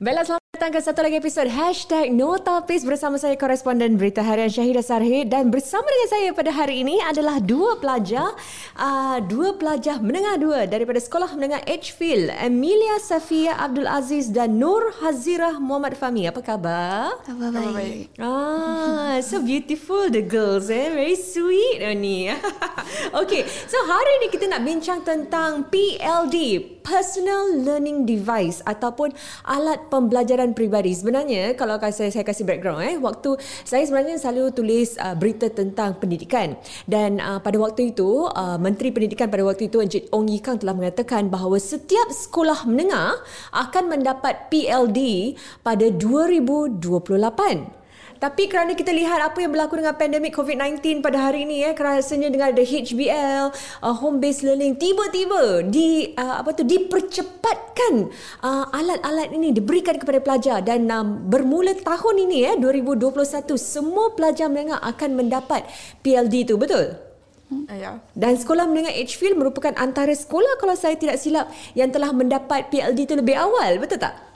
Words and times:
Baiklah, 0.00 0.24
selamat 0.24 0.40
datang 0.56 0.72
ke 0.72 0.80
satu 0.80 1.00
lagi 1.04 1.16
episod 1.20 1.44
Hashtag 1.44 2.08
Notapis 2.08 2.88
bersama 2.88 3.20
saya 3.20 3.36
koresponden 3.36 4.00
Berita 4.00 4.24
Harian 4.24 4.48
Syahidah 4.48 4.80
Sarhid 4.80 5.28
dan 5.28 5.52
bersama 5.52 5.84
dengan 5.84 6.08
saya 6.08 6.28
pada 6.32 6.48
hari 6.56 6.80
ini 6.80 6.96
adalah 7.04 7.36
dua 7.36 7.76
pelajar 7.76 8.32
uh, 8.80 9.20
dua 9.20 9.60
pelajar 9.60 10.00
menengah 10.00 10.40
dua 10.40 10.64
daripada 10.64 10.96
Sekolah 11.04 11.36
Menengah 11.36 11.60
Edgefield 11.68 12.32
Emilia 12.32 12.96
Safia 12.96 13.60
Abdul 13.60 13.84
Aziz 13.84 14.32
dan 14.32 14.56
Nur 14.56 14.88
Hazirah 15.04 15.60
Muhammad 15.60 16.00
Fahmi. 16.00 16.24
Apa 16.24 16.40
khabar? 16.40 17.20
Khabar 17.20 17.52
baik. 17.52 18.16
Ah, 18.16 19.20
so 19.20 19.44
beautiful 19.44 20.08
the 20.08 20.24
girls 20.24 20.72
eh. 20.72 20.88
Very 20.96 21.20
sweet 21.20 21.84
oh, 21.84 21.92
ni. 21.92 22.32
okay, 23.20 23.44
so 23.68 23.76
hari 23.84 24.24
ni 24.24 24.32
kita 24.32 24.48
nak 24.48 24.64
bincang 24.64 25.04
tentang 25.04 25.68
PLD, 25.68 26.79
Personal 26.80 27.60
Learning 27.60 28.04
Device 28.04 28.60
ataupun 28.64 29.12
alat 29.46 29.88
pembelajaran 29.88 30.52
peribadi. 30.52 30.92
Sebenarnya 30.92 31.56
kalau 31.56 31.80
saya 31.90 32.12
saya 32.12 32.24
kasih 32.26 32.44
background 32.44 32.84
eh, 32.84 32.96
waktu 33.00 33.36
saya 33.64 33.82
sebenarnya 33.86 34.20
selalu 34.20 34.52
tulis 34.52 34.96
uh, 35.00 35.16
berita 35.16 35.48
tentang 35.48 35.96
pendidikan 35.96 36.56
dan 36.84 37.20
uh, 37.22 37.40
pada 37.40 37.56
waktu 37.56 37.92
itu 37.94 38.28
uh, 38.28 38.58
Menteri 38.60 38.92
Pendidikan 38.92 39.32
pada 39.32 39.46
waktu 39.46 39.72
itu 39.72 39.80
Encik 39.80 40.12
Ong 40.12 40.28
Yi 40.28 40.40
Kang 40.44 40.58
telah 40.60 40.76
mengatakan 40.76 41.32
bahawa 41.32 41.56
setiap 41.56 42.12
sekolah 42.12 42.68
menengah 42.68 43.16
akan 43.54 43.84
mendapat 43.88 44.52
PLD 44.52 45.34
pada 45.64 45.88
2028. 45.88 47.79
Tapi 48.20 48.52
kerana 48.52 48.76
kita 48.76 48.92
lihat 48.92 49.32
apa 49.32 49.40
yang 49.40 49.48
berlaku 49.48 49.80
dengan 49.80 49.96
pandemik 49.96 50.36
COVID-19 50.36 51.00
pada 51.00 51.32
hari 51.32 51.48
ini 51.48 51.64
kerana 51.72 52.04
rasanya 52.04 52.28
dengan 52.28 52.52
ada 52.52 52.60
HBL, 52.60 53.48
uh, 53.80 53.94
home 53.96 54.20
based 54.20 54.44
learning 54.44 54.76
tiba-tiba 54.76 55.64
di 55.64 56.12
uh, 56.20 56.44
apa 56.44 56.52
tu 56.52 56.60
dipercepatkan 56.68 58.12
uh, 58.44 58.68
alat-alat 58.76 59.32
ini 59.32 59.56
diberikan 59.56 59.96
kepada 59.96 60.20
pelajar 60.20 60.60
dan 60.60 60.84
um, 60.92 61.32
bermula 61.32 61.72
tahun 61.72 62.28
ini 62.28 62.36
ya 62.44 62.52
2021 62.60 63.56
semua 63.56 64.12
pelajar 64.12 64.52
menengah 64.52 64.84
akan 64.84 65.16
mendapat 65.16 65.64
PLD 66.04 66.44
itu 66.44 66.60
betul? 66.60 67.00
Uh, 67.48 67.72
ya. 67.72 68.04
Dan 68.12 68.36
sekolah 68.36 68.68
menengah 68.68 68.92
Edgefield 69.00 69.40
merupakan 69.40 69.72
antara 69.80 70.12
sekolah 70.12 70.60
kalau 70.60 70.76
saya 70.76 70.92
tidak 71.00 71.16
silap 71.16 71.48
yang 71.72 71.88
telah 71.88 72.12
mendapat 72.12 72.68
PLD 72.68 73.08
itu 73.08 73.16
lebih 73.16 73.40
awal, 73.40 73.80
betul 73.80 73.96
tak? 73.96 74.29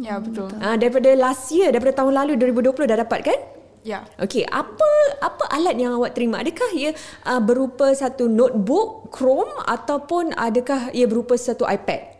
Ya, 0.00 0.16
betul. 0.16 0.48
Ah 0.64 0.80
daripada 0.80 1.12
last 1.12 1.52
year, 1.52 1.68
daripada 1.68 1.92
tahun 1.92 2.16
lalu 2.16 2.32
2020 2.40 2.88
dah 2.88 2.98
dapat 3.04 3.20
kan? 3.20 3.38
Ya. 3.80 4.04
Okey, 4.20 4.44
apa 4.48 4.88
apa 5.20 5.44
alat 5.52 5.76
yang 5.76 5.96
awak 5.96 6.16
terima? 6.16 6.40
Adakah 6.40 6.68
ia 6.72 6.92
uh, 7.24 7.40
berupa 7.40 7.88
satu 7.92 8.28
notebook 8.28 9.12
Chrome 9.12 9.52
ataupun 9.64 10.36
adakah 10.36 10.92
ia 10.92 11.04
berupa 11.04 11.36
satu 11.36 11.64
iPad? 11.68 12.16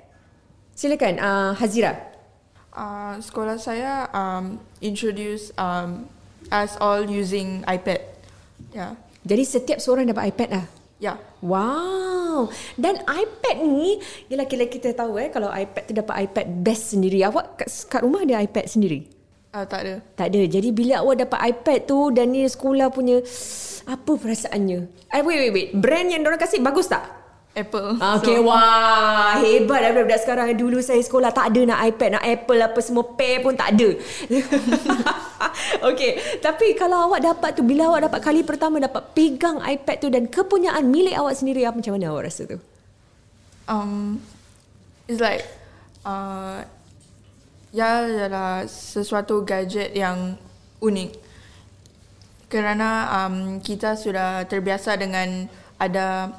Silakan 0.77 1.20
uh, 1.20 1.53
Hazira. 1.56 2.12
Uh, 2.73 3.20
sekolah 3.20 3.61
saya 3.61 4.08
um, 4.12 4.56
introduce 4.81 5.53
um, 5.61 6.08
us 6.48 6.81
all 6.81 7.05
using 7.05 7.61
iPad. 7.69 8.08
Ya. 8.73 8.97
Jadi 9.25 9.45
setiap 9.45 9.78
seorang 9.84 10.08
dapat 10.08 10.33
iPad 10.33 10.48
lah. 10.53 10.67
Ya. 11.00 11.16
Wow. 11.40 12.52
Dan 12.76 13.00
iPad 13.08 13.56
ni, 13.64 13.96
yelah 14.28 14.44
kira 14.44 14.68
kita 14.68 14.92
tahu 14.92 15.16
eh 15.16 15.32
kalau 15.32 15.48
iPad 15.48 15.82
tu 15.88 15.92
dapat 15.96 16.28
iPad 16.28 16.46
best 16.60 16.92
sendiri. 16.92 17.24
Awak 17.24 17.56
kat, 17.56 17.68
kat 17.88 18.00
rumah 18.04 18.22
ada 18.22 18.44
iPad 18.44 18.68
sendiri? 18.68 19.08
Uh, 19.50 19.66
tak 19.66 19.80
ada. 19.82 19.94
Tak 20.14 20.30
ada. 20.30 20.40
Jadi 20.46 20.70
bila 20.70 21.02
awak 21.02 21.26
dapat 21.26 21.40
iPad 21.56 21.78
tu 21.88 21.98
dan 22.14 22.30
ni 22.30 22.46
sekolah 22.46 22.86
punya 22.92 23.18
apa 23.88 24.12
perasaannya? 24.14 25.10
Eh 25.10 25.22
wait 25.26 25.38
wait 25.42 25.52
wait. 25.56 25.68
Brand 25.74 26.06
yang 26.06 26.22
orang 26.22 26.38
kasih 26.38 26.62
bagus 26.62 26.86
tak? 26.86 27.19
Apple. 27.61 28.00
Okay, 28.20 28.39
so, 28.41 28.47
wah 28.48 29.36
hebat 29.39 29.80
lah 29.84 29.91
budak-budak 29.92 30.20
sekarang. 30.25 30.47
Dulu 30.56 30.78
saya 30.80 31.00
sekolah 31.05 31.30
tak 31.30 31.53
ada 31.53 31.61
nak 31.75 31.80
iPad, 31.92 32.11
nak 32.17 32.25
Apple 32.25 32.61
apa 32.64 32.80
semua 32.80 33.05
pair 33.14 33.45
pun 33.45 33.55
tak 33.55 33.77
ada. 33.77 33.89
okay, 35.90 36.40
tapi 36.40 36.73
kalau 36.74 37.12
awak 37.12 37.20
dapat 37.24 37.51
tu, 37.57 37.62
bila 37.62 37.92
awak 37.92 38.11
dapat 38.11 38.20
kali 38.24 38.40
pertama 38.42 38.80
dapat 38.80 39.02
pegang 39.12 39.61
iPad 39.61 39.96
tu 40.01 40.08
dan 40.08 40.24
kepunyaan 40.27 40.89
milik 40.89 41.17
awak 41.17 41.36
sendiri, 41.36 41.68
apa 41.68 41.79
macam 41.79 41.95
mana 41.96 42.07
awak 42.11 42.33
rasa 42.33 42.42
tu? 42.48 42.58
Um, 43.70 44.18
it's 45.07 45.23
like, 45.23 45.46
uh, 46.02 46.64
ya 47.70 48.07
adalah 48.07 48.67
sesuatu 48.67 49.46
gadget 49.46 49.95
yang 49.95 50.34
unik. 50.83 51.11
Kerana 52.51 53.07
um, 53.23 53.63
kita 53.63 53.95
sudah 53.95 54.42
terbiasa 54.51 54.98
dengan 54.98 55.46
ada 55.79 56.34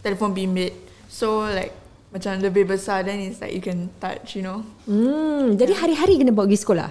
telefon 0.00 0.32
bimbit. 0.36 0.76
So 1.10 1.44
like 1.48 1.72
macam 2.10 2.42
lebih 2.42 2.66
besar 2.66 3.06
then 3.06 3.22
it's 3.22 3.38
like 3.38 3.54
you 3.54 3.62
can 3.62 3.88
touch, 4.02 4.34
you 4.34 4.42
know. 4.42 4.66
Hmm, 4.84 5.54
jadi 5.54 5.78
hari-hari 5.78 6.18
kena 6.18 6.34
bawa 6.34 6.50
pergi 6.50 6.60
sekolah? 6.66 6.88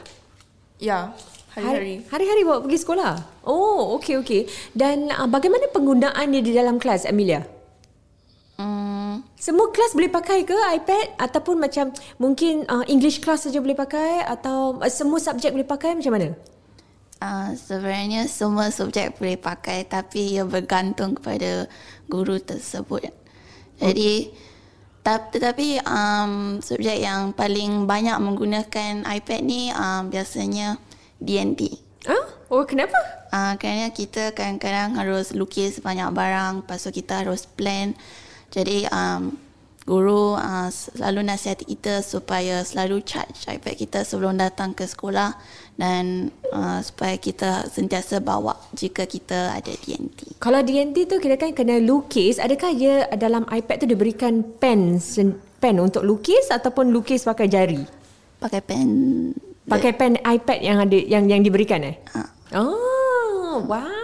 Ya, 0.79 1.11
hari-hari. 1.51 2.07
Hari-hari 2.07 2.41
bawa 2.47 2.59
pergi 2.63 2.79
sekolah? 2.79 3.13
Oh, 3.43 3.99
okey 3.99 4.15
okey. 4.23 4.41
Dan 4.71 5.11
uh, 5.11 5.27
bagaimana 5.27 5.67
penggunaannya 5.75 6.39
di 6.39 6.55
dalam 6.55 6.79
kelas, 6.79 7.03
Amelia? 7.03 7.43
Hmm. 8.55 9.23
Semua 9.35 9.71
kelas 9.71 9.95
boleh 9.95 10.11
pakai 10.11 10.43
ke 10.47 10.55
iPad 10.55 11.15
ataupun 11.19 11.59
macam 11.59 11.91
mungkin 12.19 12.67
uh, 12.67 12.83
English 12.87 13.19
class 13.23 13.47
saja 13.47 13.59
boleh 13.59 13.75
pakai 13.75 14.23
atau 14.23 14.79
uh, 14.79 14.91
semua 14.91 15.19
subjek 15.19 15.51
boleh 15.51 15.67
pakai 15.67 15.99
macam 15.99 16.15
mana? 16.15 16.35
Uh, 17.19 17.51
sebenarnya 17.51 18.31
semua 18.31 18.71
subjek 18.71 19.19
boleh 19.19 19.35
pakai 19.35 19.83
tapi 19.83 20.39
ia 20.39 20.47
bergantung 20.47 21.19
kepada 21.19 21.67
guru 22.07 22.39
tersebut. 22.39 23.11
Jadi 23.75 24.31
okay. 25.03 25.27
tetapi 25.35 25.83
um, 25.83 26.63
subjek 26.63 27.03
yang 27.03 27.35
paling 27.35 27.83
banyak 27.83 28.15
menggunakan 28.23 29.03
iPad 29.03 29.41
ni 29.43 29.67
um, 29.75 30.07
biasanya 30.07 30.79
DNT. 31.19 31.75
Ah, 32.07 32.23
oh 32.47 32.63
kenapa? 32.63 32.95
Uh, 33.35 33.59
kerana 33.59 33.91
kita 33.91 34.31
kadang-kadang 34.31 34.95
harus 34.95 35.35
lukis 35.35 35.83
banyak 35.83 36.07
barang, 36.15 36.63
lepas 36.63 36.87
tu 36.87 36.95
kita 36.95 37.27
harus 37.27 37.43
plan. 37.43 37.99
Jadi 38.47 38.87
um, 38.87 39.35
guru 39.89 40.37
uh, 40.37 40.69
selalu 40.69 41.25
nasihat 41.25 41.65
kita 41.65 42.05
supaya 42.05 42.61
selalu 42.61 43.01
charge 43.01 43.49
iPad 43.49 43.73
kita 43.73 43.99
sebelum 44.05 44.37
datang 44.37 44.77
ke 44.77 44.85
sekolah 44.85 45.33
dan 45.81 46.29
uh, 46.53 46.77
supaya 46.85 47.17
kita 47.17 47.65
sentiasa 47.65 48.21
bawa 48.21 48.53
jika 48.77 49.09
kita 49.09 49.57
ada 49.57 49.73
DNT. 49.73 50.37
Kalau 50.37 50.61
DNT 50.61 51.09
tu 51.09 51.17
kira 51.17 51.41
kan 51.41 51.57
kena 51.57 51.81
lukis, 51.81 52.37
adakah 52.37 52.69
dia 52.77 53.09
dalam 53.17 53.49
iPad 53.49 53.81
tu 53.81 53.87
diberikan 53.89 54.45
pen 54.61 55.01
pen 55.57 55.75
untuk 55.81 56.05
lukis 56.05 56.53
ataupun 56.53 56.93
lukis 56.93 57.25
pakai 57.25 57.49
jari? 57.49 57.81
Pakai 58.37 58.61
pen. 58.61 58.89
Pakai 59.65 59.97
pen 59.97 60.21
iPad 60.21 60.59
yang 60.61 60.77
ada 60.85 60.97
yang 60.97 61.25
yang 61.25 61.41
diberikan 61.41 61.81
eh? 61.81 61.97
Uh. 62.13 62.29
Oh, 62.49 63.61
wow, 63.69 63.98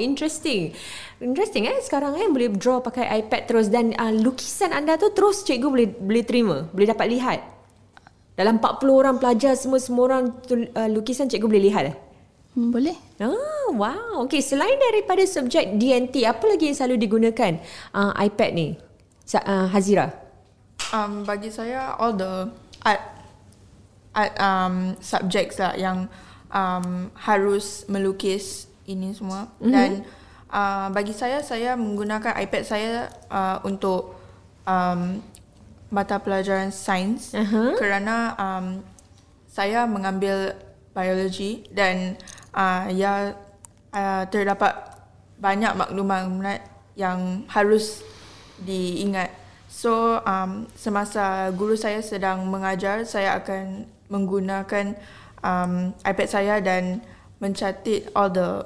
interesting. 0.00 0.72
Interesting 1.20 1.68
eh 1.68 1.78
sekarang 1.84 2.16
eh 2.16 2.28
boleh 2.32 2.48
draw 2.56 2.80
pakai 2.80 3.06
iPad 3.20 3.42
terus 3.44 3.66
dan 3.68 3.92
uh, 4.00 4.10
lukisan 4.10 4.72
anda 4.72 4.96
tu 4.96 5.12
terus 5.12 5.44
cikgu 5.44 5.68
boleh 5.68 5.88
boleh 5.92 6.24
terima, 6.24 6.56
boleh 6.72 6.88
dapat 6.88 7.06
lihat. 7.12 7.40
Dalam 8.34 8.58
40 8.58 8.90
orang 8.90 9.16
pelajar 9.22 9.54
semua 9.54 9.78
semua 9.78 10.10
orang 10.10 10.24
tu, 10.42 10.58
uh, 10.58 10.88
lukisan 10.90 11.30
cikgu 11.30 11.46
boleh 11.46 11.64
lihat 11.70 11.84
eh? 11.92 11.96
Hmm, 12.54 12.70
boleh. 12.70 12.94
Oh, 13.18 13.74
wow. 13.74 14.26
Okay, 14.26 14.38
selain 14.38 14.78
daripada 14.78 15.22
subjek 15.26 15.74
DNT, 15.74 16.22
apa 16.22 16.46
lagi 16.46 16.70
yang 16.70 16.76
selalu 16.78 16.96
digunakan 17.02 17.58
uh, 17.90 18.14
iPad 18.14 18.50
ni? 18.54 18.68
Uh, 19.34 19.66
Hazira. 19.70 20.14
Um, 20.94 21.26
bagi 21.26 21.50
saya 21.50 21.98
all 21.98 22.14
the 22.14 22.46
art 22.86 23.02
art 24.14 24.34
um, 24.38 24.94
subjects 25.02 25.58
lah 25.58 25.74
yang 25.74 26.06
um, 26.54 27.10
harus 27.18 27.82
melukis 27.90 28.70
ini 28.86 29.12
semua 29.16 29.48
mm-hmm. 29.58 29.72
dan 29.72 29.90
uh, 30.52 30.88
bagi 30.92 31.12
saya 31.16 31.40
saya 31.40 31.74
menggunakan 31.74 32.36
iPad 32.44 32.62
saya 32.64 33.08
uh, 33.32 33.58
untuk 33.64 34.16
um, 34.68 35.20
mata 35.94 36.18
pelajaran 36.18 36.74
sains 36.74 37.32
uh-huh. 37.32 37.78
kerana 37.78 38.34
um, 38.34 38.66
saya 39.46 39.86
mengambil 39.86 40.58
biologi 40.90 41.62
dan 41.70 42.18
uh, 42.50 42.90
ya 42.90 43.38
uh, 43.94 44.24
terdapat 44.26 44.74
banyak 45.38 45.70
maklumat 45.74 46.62
yang 46.94 47.46
harus 47.50 48.02
diingat. 48.62 49.30
So 49.66 50.22
um, 50.22 50.70
semasa 50.78 51.50
guru 51.54 51.74
saya 51.74 51.98
sedang 52.02 52.46
mengajar, 52.46 53.02
saya 53.02 53.38
akan 53.42 53.90
menggunakan 54.06 54.94
um, 55.42 55.90
iPad 56.06 56.28
saya 56.30 56.54
dan 56.62 57.02
mencatat 57.42 58.14
all 58.14 58.30
the 58.30 58.62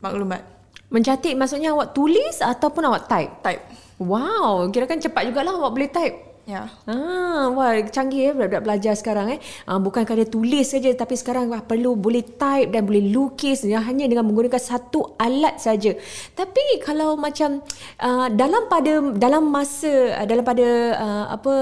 maklumat. 0.00 0.42
Mencatat 0.88 1.36
maksudnya 1.36 1.76
awak 1.76 1.92
tulis 1.92 2.40
ataupun 2.40 2.82
awak 2.88 3.04
type? 3.10 3.32
Type. 3.44 3.62
Wow, 4.00 4.70
kira 4.72 4.86
kan 4.86 5.02
cepat 5.02 5.28
jugalah 5.28 5.58
awak 5.58 5.72
boleh 5.74 5.90
type. 5.90 6.28
Ya. 6.48 6.64
Ah, 6.88 7.52
wah 7.52 7.76
canggih 7.92 8.20
eh 8.24 8.32
budak-budak 8.32 8.64
belajar 8.64 8.96
sekarang 8.96 9.36
eh. 9.36 9.40
Ah, 9.68 9.76
bukan 9.76 10.08
kadang 10.08 10.32
tulis 10.32 10.64
saja 10.64 10.88
tapi 10.96 11.12
sekarang 11.12 11.52
wah, 11.52 11.60
perlu 11.60 11.92
boleh 11.92 12.24
type 12.24 12.72
dan 12.72 12.88
boleh 12.88 13.12
lukis 13.12 13.68
ya, 13.68 13.84
hanya 13.84 14.08
dengan 14.08 14.24
menggunakan 14.24 14.56
satu 14.56 15.12
alat 15.20 15.60
saja. 15.60 15.92
Tapi 16.32 16.80
kalau 16.80 17.20
macam 17.20 17.60
uh, 18.00 18.32
dalam 18.32 18.64
pada 18.64 19.12
dalam 19.12 19.44
masa 19.44 20.24
uh, 20.24 20.24
dalam 20.24 20.40
pada 20.40 20.68
uh, 20.96 21.24
apa 21.36 21.54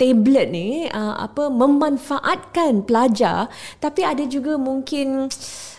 tablet 0.00 0.48
ni 0.48 0.88
uh, 0.88 1.20
apa 1.20 1.52
memanfaatkan 1.52 2.88
pelajar 2.88 3.52
tapi 3.84 4.00
ada 4.00 4.24
juga 4.24 4.56
mungkin 4.56 5.28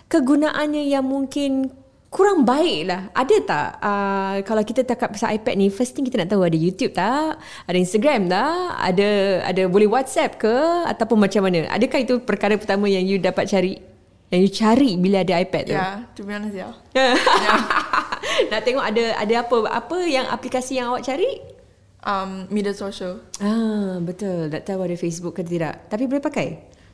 kegunaannya 0.08 0.88
yang 0.88 1.04
mungkin 1.04 1.72
kurang 2.08 2.48
baik 2.48 2.88
lah. 2.88 3.02
Ada 3.12 3.36
tak 3.44 3.70
uh, 3.84 4.36
kalau 4.48 4.64
kita 4.64 4.82
cakap 4.88 5.14
pasal 5.14 5.36
iPad 5.36 5.56
ni, 5.60 5.68
first 5.68 5.94
thing 5.94 6.08
kita 6.08 6.24
nak 6.24 6.32
tahu 6.32 6.48
ada 6.48 6.56
YouTube 6.56 6.96
tak? 6.96 7.38
Ada 7.68 7.78
Instagram 7.78 8.32
tak? 8.32 8.58
Ada 8.80 9.10
ada 9.44 9.62
boleh 9.68 9.88
WhatsApp 9.92 10.40
ke? 10.40 10.56
Ataupun 10.88 11.20
macam 11.20 11.46
mana? 11.46 11.68
Adakah 11.68 12.00
itu 12.02 12.24
perkara 12.24 12.56
pertama 12.56 12.88
yang 12.88 13.04
you 13.04 13.20
dapat 13.20 13.46
cari? 13.52 13.78
Yang 14.28 14.42
you 14.44 14.52
cari 14.52 14.92
bila 15.00 15.24
ada 15.24 15.40
iPad 15.40 15.64
tu? 15.72 15.76
Ya, 15.76 15.80
yeah, 15.80 15.96
to 16.16 16.22
be 16.24 16.32
honest 16.36 16.56
ya. 16.60 16.68
nak 18.52 18.62
tengok 18.68 18.84
ada 18.84 19.04
ada 19.24 19.34
apa 19.40 19.56
apa 19.72 19.98
yang 20.04 20.28
aplikasi 20.28 20.80
yang 20.80 20.92
awak 20.92 21.08
cari? 21.08 21.44
Um, 22.08 22.48
media 22.48 22.72
sosial. 22.72 23.20
Ah, 23.44 24.00
betul. 24.00 24.48
Tak 24.48 24.64
tahu 24.64 24.80
ada 24.88 24.96
Facebook 24.96 25.36
ke 25.36 25.44
tidak. 25.44 25.92
Tapi 25.92 26.08
boleh 26.08 26.24
pakai? 26.24 26.48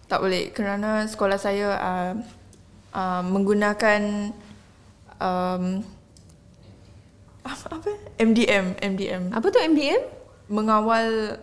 Tak 0.10 0.20
boleh 0.22 0.50
kerana 0.50 1.06
sekolah 1.06 1.38
saya 1.38 1.68
uh, 1.78 2.12
uh, 2.94 3.22
menggunakan 3.26 4.32
um, 5.20 5.84
apa, 7.44 7.66
apa? 7.76 7.92
MDM, 8.22 8.80
MDM. 8.80 9.24
Apa 9.36 9.52
tu 9.52 9.60
MDM? 9.60 10.00
Mengawal 10.48 11.38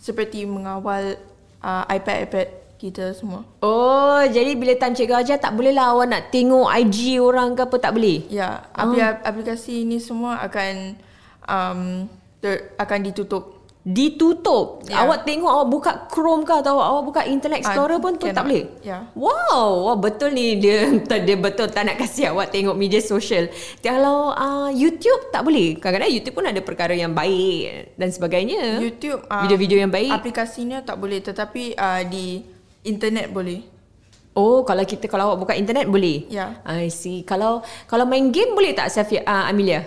seperti 0.00 0.48
mengawal 0.48 1.20
uh, 1.60 1.84
iPad-iPad 1.92 2.62
kita 2.82 3.14
semua. 3.14 3.46
Oh, 3.62 4.18
jadi 4.26 4.58
bila 4.58 4.74
time 4.74 4.98
cikgu 4.98 5.22
ajar 5.22 5.38
tak 5.38 5.54
boleh 5.54 5.70
lah 5.70 5.94
awak 5.94 6.06
nak 6.10 6.22
tengok 6.34 6.66
IG 6.66 7.22
orang 7.22 7.54
ke 7.54 7.62
apa 7.62 7.76
tak 7.78 7.94
boleh? 7.94 8.26
Ya, 8.26 8.66
apli- 8.74 8.98
aplikasi 9.22 9.86
ini 9.86 10.02
semua 10.02 10.42
akan 10.42 10.98
um, 11.46 12.10
ter, 12.42 12.74
akan 12.74 12.98
ditutup. 13.06 13.61
Ditutup. 13.82 14.86
Ya. 14.86 15.02
Awak 15.02 15.26
tengok 15.26 15.50
awak 15.50 15.66
buka 15.66 15.92
Chrome 16.06 16.46
ke 16.46 16.54
atau 16.54 16.78
awak 16.78 17.02
buka 17.02 17.20
Internet 17.26 17.66
Ah, 17.66 17.74
Explorer 17.74 17.98
pun 17.98 18.14
tu 18.14 18.30
tak 18.30 18.38
cannot. 18.38 18.46
boleh? 18.46 18.64
Ya. 18.86 18.98
Wow, 19.18 19.90
wah 19.90 19.98
betul 19.98 20.30
ni 20.30 20.54
dia 20.54 20.86
dia 21.26 21.34
betul 21.34 21.66
tak 21.66 21.90
nak 21.90 21.98
kasih 21.98 22.30
awak 22.30 22.54
tengok 22.54 22.78
media 22.78 23.02
sosial. 23.02 23.50
Kalau 23.82 24.30
uh, 24.30 24.70
YouTube 24.70 25.34
tak 25.34 25.42
boleh. 25.42 25.74
Kadang-kadang 25.82 26.14
YouTube 26.14 26.34
pun 26.38 26.46
ada 26.46 26.62
perkara 26.62 26.94
yang 26.94 27.10
baik 27.10 27.98
dan 27.98 28.08
sebagainya. 28.14 28.78
YouTube 28.78 29.26
um, 29.26 29.42
Video-video 29.42 29.82
yang 29.82 29.90
baik. 29.90 30.14
Aplikasinya 30.14 30.78
tak 30.86 31.02
boleh 31.02 31.18
tetapi 31.18 31.74
uh, 31.74 32.06
di 32.06 32.38
internet 32.86 33.34
boleh. 33.34 33.66
Oh, 34.32 34.62
kalau 34.62 34.86
kita 34.86 35.10
kalau 35.10 35.34
awak 35.34 35.42
buka 35.42 35.52
internet 35.58 35.90
boleh. 35.90 36.24
Ya. 36.30 36.56
I 36.64 36.86
see. 36.86 37.26
Kalau 37.26 37.66
kalau 37.84 38.06
main 38.06 38.30
game 38.30 38.54
boleh 38.54 38.72
tak 38.72 38.94
Safia 38.94 39.26
uh, 39.26 39.50
Amelia? 39.50 39.84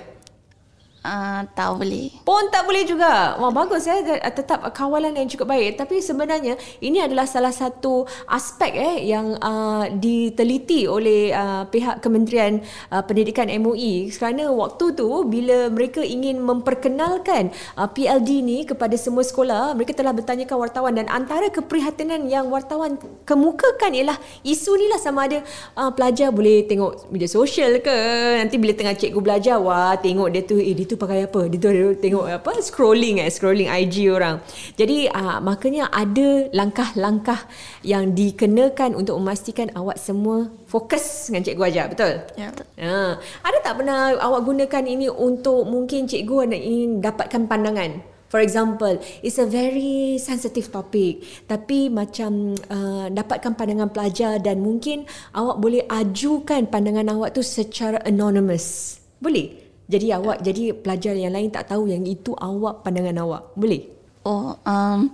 Uh, 1.05 1.45
tak 1.53 1.77
boleh. 1.77 2.09
Pun 2.25 2.49
tak 2.49 2.65
boleh 2.65 2.81
juga. 2.81 3.37
Wah 3.37 3.53
bagus 3.53 3.85
ya 3.85 4.01
tetap 4.33 4.65
kawalan 4.73 5.13
yang 5.13 5.29
cukup 5.29 5.53
baik. 5.53 5.77
Tapi 5.77 6.01
sebenarnya 6.01 6.57
ini 6.81 6.97
adalah 6.97 7.29
salah 7.29 7.53
satu 7.53 8.09
aspek 8.25 8.73
eh 8.73 9.05
yang 9.05 9.37
uh, 9.37 9.85
diteliti 9.93 10.89
oleh 10.89 11.29
uh, 11.29 11.69
pihak 11.69 12.01
Kementerian 12.01 12.65
uh, 12.89 13.05
Pendidikan 13.05 13.53
MOE 13.61 14.09
kerana 14.09 14.49
waktu 14.49 14.97
tu 14.97 15.05
bila 15.29 15.69
mereka 15.69 16.01
ingin 16.01 16.41
memperkenalkan 16.41 17.53
uh, 17.77 17.85
PLD 17.85 18.41
ni 18.41 18.65
kepada 18.65 18.97
semua 18.97 19.21
sekolah, 19.21 19.77
mereka 19.77 19.93
telah 19.93 20.09
bertanyakan 20.09 20.57
wartawan 20.57 20.97
dan 20.97 21.05
antara 21.13 21.53
keprihatinan 21.53 22.25
yang 22.25 22.49
wartawan 22.49 22.97
kemukakan 23.29 23.93
ialah 23.93 24.17
isu 24.41 24.73
ni 24.73 24.89
lah 24.89 24.97
sama 24.97 25.29
ada 25.29 25.45
uh, 25.77 25.93
pelajar 25.93 26.33
boleh 26.33 26.65
tengok 26.65 27.13
media 27.13 27.29
sosial 27.29 27.77
ke 27.77 27.93
nanti 28.41 28.57
bila 28.57 28.73
tengah 28.73 28.97
cikgu 28.97 29.19
belajar 29.21 29.61
wah 29.61 29.93
tengok 29.99 30.33
dia 30.33 30.41
tu 30.41 30.57
eh 30.57 30.73
dia 30.73 30.87
tu 30.87 30.94
pakai 30.97 31.27
apa 31.27 31.47
dia 31.47 31.59
tu 31.59 31.69
dia 31.71 31.93
tengok 31.95 32.25
apa 32.27 32.51
scrolling 32.59 33.21
eh 33.23 33.29
scrolling 33.31 33.69
IG 33.71 34.09
orang 34.11 34.41
jadi 34.75 35.11
uh, 35.11 35.39
makanya 35.39 35.87
ada 35.91 36.49
langkah-langkah 36.51 37.47
yang 37.85 38.15
dikenakan 38.15 38.95
untuk 38.97 39.19
memastikan 39.21 39.71
awak 39.75 39.95
semua 40.01 40.49
fokus 40.65 41.29
dengan 41.29 41.43
cikgu 41.45 41.63
ajar 41.69 41.85
betul 41.91 42.13
Ya. 42.35 42.49
Ha, 42.83 43.15
ada 43.19 43.57
tak 43.63 43.79
pernah 43.79 44.11
awak 44.19 44.43
gunakan 44.43 44.83
ini 44.85 45.07
untuk 45.07 45.63
mungkin 45.67 46.05
cikgu 46.05 46.51
nak 46.51 46.61
ingin 46.61 46.91
dapatkan 46.99 47.41
pandangan? 47.47 47.91
For 48.25 48.43
example, 48.43 48.99
it's 49.23 49.39
a 49.39 49.47
very 49.47 50.19
sensitive 50.19 50.67
topic 50.67 51.23
tapi 51.47 51.87
macam 51.87 52.57
uh, 52.67 53.07
dapatkan 53.07 53.55
pandangan 53.55 53.89
pelajar 53.93 54.43
dan 54.43 54.59
mungkin 54.59 55.07
awak 55.31 55.61
boleh 55.61 55.87
ajukan 55.87 56.67
pandangan 56.67 57.15
awak 57.15 57.37
tu 57.37 57.45
secara 57.45 58.01
anonymous. 58.03 58.99
Boleh? 59.23 59.64
Jadi 59.85 60.07
awak 60.09 60.41
jadi 60.41 60.73
pelajar 60.73 61.13
yang 61.13 61.37
lain 61.37 61.53
tak 61.53 61.69
tahu 61.69 61.85
yang 61.85 62.01
itu 62.09 62.33
awak 62.37 62.81
pandangan 62.81 63.21
awak. 63.21 63.53
Boleh? 63.53 63.85
Oh, 64.25 64.57
um, 64.65 65.13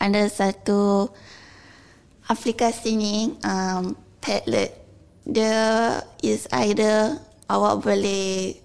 ada 0.00 0.24
satu 0.32 1.12
aplikasi 2.24 2.96
ni, 2.96 3.36
um, 3.44 3.92
Padlet. 4.24 4.72
Dia 5.28 6.00
is 6.24 6.48
either 6.50 7.20
awak 7.52 7.84
boleh 7.84 8.56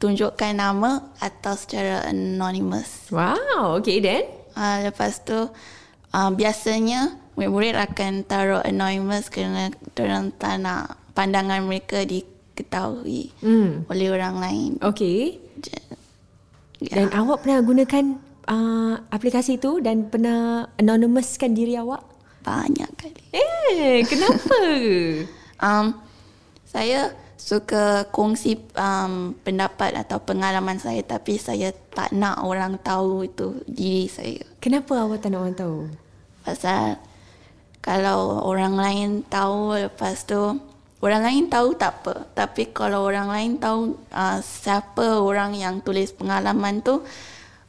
tunjukkan 0.00 0.56
nama 0.56 1.12
atau 1.20 1.52
secara 1.54 2.08
anonymous. 2.08 3.12
Wow, 3.12 3.78
okay 3.78 4.00
then. 4.00 4.24
Uh, 4.56 4.88
lepas 4.88 5.20
tu, 5.22 5.52
uh, 6.14 6.30
biasanya 6.32 7.20
murid-murid 7.36 7.76
akan 7.76 8.24
taruh 8.24 8.62
anonymous 8.62 9.28
kerana 9.28 9.74
orang 9.98 10.32
tak 10.38 10.62
nak 10.62 10.96
pandangan 11.12 11.66
mereka 11.66 12.06
diketahui 12.54 13.34
Hmm. 13.42 13.82
oleh 13.90 14.08
orang 14.14 14.38
lain. 14.38 14.70
Okay. 14.78 15.42
Ya. 16.78 17.02
Dan 17.02 17.10
awak 17.10 17.42
pernah 17.42 17.58
gunakan 17.60 18.04
uh, 18.46 18.94
aplikasi 19.10 19.58
itu 19.58 19.82
dan 19.82 20.06
pernah 20.06 20.70
anonymouskan 20.78 21.50
diri 21.50 21.74
awak? 21.74 22.06
Banyak 22.46 22.90
kali. 22.94 23.22
Eh, 23.34 24.06
kenapa? 24.06 24.54
Um, 25.54 25.96
saya 26.68 27.14
suka 27.40 28.04
kongsi 28.12 28.58
um, 28.76 29.32
pendapat 29.40 29.96
atau 29.96 30.20
pengalaman 30.20 30.76
saya 30.76 31.00
tapi 31.00 31.40
saya 31.40 31.72
tak 31.94 32.12
nak 32.12 32.44
orang 32.44 32.76
tahu 32.82 33.24
itu 33.24 33.64
diri 33.64 34.04
saya. 34.10 34.44
kenapa 34.60 35.06
awak 35.06 35.24
tak 35.24 35.32
nak 35.32 35.40
orang 35.46 35.56
tahu? 35.56 35.78
Pasal 36.44 37.00
kalau 37.80 38.44
orang 38.44 38.76
lain 38.76 39.08
tahu 39.24 39.78
lepas 39.78 40.26
tu 40.26 40.58
orang 41.04 41.22
lain 41.28 41.44
tahu 41.52 41.76
tak 41.76 42.00
apa. 42.00 42.14
Tapi 42.32 42.72
kalau 42.72 43.04
orang 43.04 43.28
lain 43.28 43.60
tahu 43.60 43.92
uh, 44.08 44.40
siapa 44.40 45.20
orang 45.20 45.52
yang 45.52 45.84
tulis 45.84 46.08
pengalaman 46.16 46.80
tu 46.80 47.04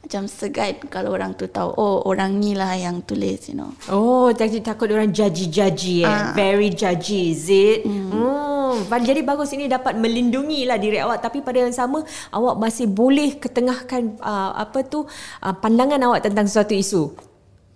macam 0.06 0.30
segan 0.30 0.78
kalau 0.86 1.18
orang 1.18 1.34
tu 1.34 1.50
tahu 1.50 1.66
oh 1.74 2.06
orang 2.06 2.38
ni 2.38 2.54
lah 2.54 2.78
yang 2.78 3.02
tulis 3.02 3.50
you 3.50 3.58
know. 3.58 3.74
Oh, 3.90 4.30
takut 4.32 4.62
takut 4.62 4.86
orang 4.88 5.10
judgy-judgy 5.10 6.06
eh. 6.06 6.08
Ah. 6.08 6.30
Very 6.30 6.70
judgy, 6.70 7.34
is 7.34 7.50
it? 7.50 7.82
Hmm. 7.82 8.14
Oh, 8.14 8.78
jadi 8.86 9.26
bagus 9.26 9.50
ini 9.50 9.66
dapat 9.66 9.98
melindungi 9.98 10.62
lah 10.62 10.78
diri 10.78 11.02
awak 11.02 11.26
tapi 11.26 11.42
pada 11.42 11.66
yang 11.66 11.74
sama 11.74 12.06
awak 12.30 12.54
masih 12.54 12.86
boleh 12.86 13.34
ketengahkan 13.34 14.14
uh, 14.22 14.54
apa 14.54 14.86
tu 14.86 15.02
uh, 15.42 15.54
pandangan 15.58 15.98
awak 16.06 16.22
tentang 16.22 16.46
suatu 16.46 16.72
isu. 16.72 17.10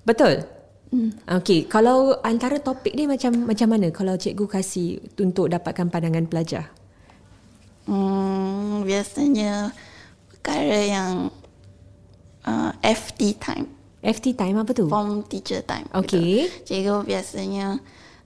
Betul? 0.07 0.60
Hmm. 0.91 1.15
Okey, 1.39 1.71
kalau 1.71 2.19
antara 2.27 2.59
topik 2.59 2.99
ni 2.99 3.07
macam 3.07 3.47
macam 3.47 3.71
mana 3.71 3.95
kalau 3.95 4.19
cikgu 4.19 4.47
kasih 4.51 4.99
untuk 5.23 5.47
dapatkan 5.47 5.87
pandangan 5.87 6.27
pelajar? 6.27 6.67
Hmm, 7.87 8.83
biasanya 8.83 9.71
perkara 10.35 10.79
yang 10.83 11.15
uh, 12.43 12.73
FT 12.83 13.39
time. 13.39 13.71
FT 14.03 14.35
time 14.35 14.57
apa 14.59 14.75
tu? 14.75 14.91
form 14.91 15.23
teacher 15.31 15.63
time. 15.63 15.87
Okay. 15.95 16.51
Gitu. 16.51 16.67
Cikgu 16.67 17.07
biasanya 17.07 17.79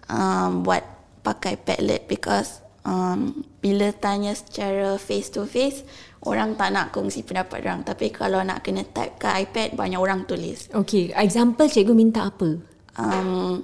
um, 0.08 0.64
buat 0.64 0.84
pakai 1.20 1.60
Padlet 1.60 2.08
because 2.08 2.64
um, 2.88 3.44
bila 3.60 3.92
tanya 3.92 4.32
secara 4.32 4.96
face 4.96 5.28
to 5.32 5.44
face, 5.44 5.82
orang 6.24 6.56
tak 6.56 6.72
nak 6.72 6.90
kongsi 6.90 7.24
pendapat 7.24 7.64
orang. 7.64 7.84
Tapi 7.84 8.08
kalau 8.08 8.40
nak 8.40 8.64
kena 8.64 8.84
type 8.84 9.20
ke 9.20 9.28
iPad, 9.28 9.76
banyak 9.76 10.00
orang 10.00 10.24
tulis. 10.24 10.72
Okey, 10.72 11.12
example 11.12 11.68
cikgu 11.68 11.92
minta 11.92 12.28
apa? 12.28 12.56
Um, 12.96 13.60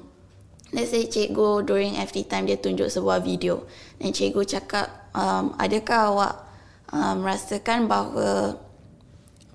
let's 0.76 0.93
say 0.93 1.09
cikgu 1.09 1.64
during 1.64 1.97
FT 1.97 2.29
time 2.29 2.45
dia 2.47 2.61
tunjuk 2.61 2.93
sebuah 2.93 3.25
video. 3.25 3.64
Dan 3.97 4.12
cikgu 4.12 4.43
cakap, 4.45 5.12
um, 5.17 5.57
adakah 5.57 6.00
awak 6.12 6.35
um, 6.93 7.14
merasakan 7.25 7.88
bahawa 7.88 8.61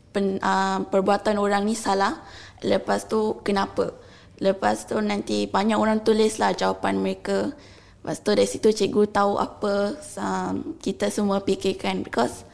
pen, 0.09 0.41
uh, 0.41 0.81
perbuatan 0.89 1.37
orang 1.37 1.63
ni 1.63 1.77
salah? 1.77 2.25
Lepas 2.65 3.05
tu 3.05 3.41
kenapa? 3.45 3.93
Lepas 4.41 4.89
tu 4.89 4.99
nanti 4.99 5.47
banyak 5.47 5.77
orang 5.77 6.01
tulis 6.03 6.41
lah 6.41 6.51
jawapan 6.57 6.99
mereka. 6.99 7.53
Lepas 8.01 8.21
tu 8.21 8.33
dari 8.33 8.49
situ 8.49 8.69
cikgu 8.73 9.09
tahu 9.13 9.37
apa 9.37 9.97
um, 10.19 10.75
kita 10.81 11.09
semua 11.09 11.41
fikirkan 11.41 12.03
because 12.05 12.45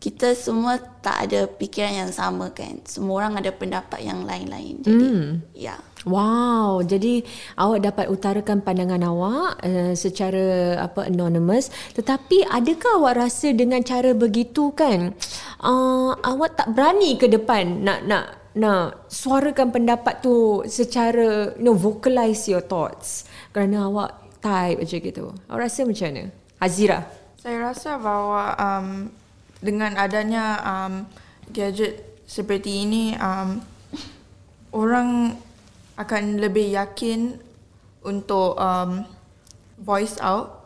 kita 0.00 0.32
semua 0.32 0.80
tak 1.04 1.28
ada 1.28 1.44
fikiran 1.60 2.08
yang 2.08 2.10
sama 2.10 2.48
kan. 2.56 2.80
Semua 2.88 3.20
orang 3.20 3.36
ada 3.36 3.52
pendapat 3.52 4.00
yang 4.00 4.24
lain-lain. 4.24 4.80
Jadi 4.80 5.06
Hmm. 5.12 5.44
ya. 5.52 5.76
Wow, 6.08 6.80
jadi 6.80 7.20
awak 7.60 7.84
dapat 7.84 8.06
utarakan 8.08 8.64
pandangan 8.64 9.04
awak 9.04 9.60
uh, 9.60 9.92
secara 9.92 10.80
apa 10.80 11.04
anonymous, 11.04 11.68
tetapi 11.92 12.48
adakah 12.48 13.04
awak 13.04 13.20
rasa 13.28 13.52
dengan 13.52 13.84
cara 13.84 14.16
begitu 14.16 14.72
kan 14.72 15.12
uh, 15.60 16.16
awak 16.24 16.56
tak 16.56 16.72
berani 16.72 17.20
ke 17.20 17.28
depan 17.28 17.84
nak 17.84 18.00
nak 18.08 18.24
nak 18.56 19.12
suarakan 19.12 19.68
pendapat 19.68 20.24
tu 20.24 20.64
secara 20.64 21.52
you 21.60 21.68
know 21.68 21.76
vocalize 21.76 22.48
your 22.48 22.64
thoughts 22.64 23.28
kerana 23.52 23.84
awak 23.84 24.16
type 24.40 24.80
macam 24.80 24.98
gitu. 25.04 25.24
Awak 25.52 25.60
rasa 25.68 25.80
macam 25.84 26.06
mana? 26.08 26.24
Hazira. 26.64 26.98
Saya 27.36 27.56
rasa 27.60 28.00
bahawa 28.00 28.56
um, 28.56 28.88
dengan 29.60 29.96
adanya 29.96 30.58
um, 30.64 30.94
gadget 31.52 32.04
seperti 32.24 32.84
ini, 32.88 33.16
um, 33.20 33.60
orang 34.72 35.36
akan 36.00 36.40
lebih 36.40 36.72
yakin 36.72 37.36
untuk 38.00 38.56
um, 38.56 39.04
voice 39.80 40.16
out 40.24 40.64